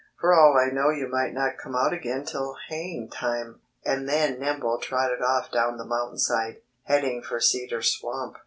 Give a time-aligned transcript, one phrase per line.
[0.19, 4.39] "For all I know you might not come out again till haying time." And then
[4.39, 8.37] Nimble trotted off down the mountainside, heading for Cedar Swamp.